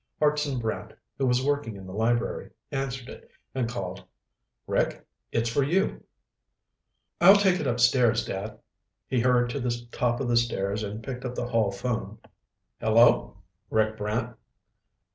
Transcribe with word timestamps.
Hartson 0.17 0.57
Brant, 0.57 0.93
who 1.19 1.27
was 1.27 1.45
working 1.45 1.75
in 1.75 1.85
the 1.85 1.93
library, 1.93 2.49
answered 2.71 3.07
it 3.07 3.29
and 3.53 3.69
called, 3.69 4.03
"Rick? 4.65 5.05
It's 5.31 5.47
for 5.47 5.61
you." 5.61 6.03
"I'll 7.21 7.35
take 7.35 7.59
it 7.59 7.67
upstairs, 7.67 8.25
Dad." 8.25 8.57
He 9.07 9.19
hurried 9.19 9.51
to 9.51 9.59
the 9.59 9.85
top 9.91 10.19
of 10.19 10.27
the 10.27 10.37
stairs 10.37 10.81
and 10.81 11.03
picked 11.03 11.23
up 11.23 11.35
the 11.35 11.49
hall 11.49 11.69
phone. 11.69 12.17
"Hello?" 12.79 13.37
"Rick 13.69 13.97
Brant?" 13.97 14.35